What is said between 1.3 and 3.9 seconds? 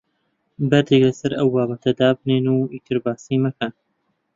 ئەو بابەتە دابنێن و ئیتر باسی مەکەن.